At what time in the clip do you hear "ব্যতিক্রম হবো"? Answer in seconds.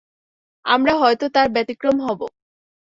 1.49-2.25